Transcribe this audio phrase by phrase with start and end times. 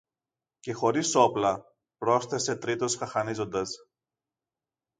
[0.59, 1.63] Και χωρίς όπλα,
[1.97, 3.75] πρόσθεσε τρίτος χαχανίζοντας.